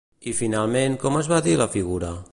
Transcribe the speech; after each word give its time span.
I 0.29 0.31
finalment 0.37 0.97
com 1.05 1.21
es 1.21 1.31
va 1.35 1.43
dir 1.49 1.55
la 1.63 1.73
figura? 1.79 2.15